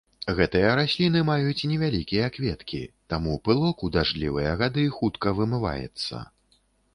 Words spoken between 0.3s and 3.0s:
Гэтыя расліны маюць невялікія кветкі,